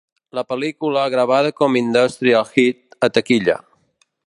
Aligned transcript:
La 0.37 0.43
pel·lícula 0.53 1.03
gravada 1.15 1.51
com 1.61 1.77
"Industry 1.83 2.35
Hit" 2.63 2.99
a 3.09 3.13
taquilla. 3.19 3.61